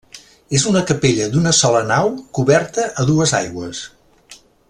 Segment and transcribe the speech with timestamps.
[0.59, 2.09] És una capella d'una sola nau,
[2.39, 3.85] coberta a dues aigües.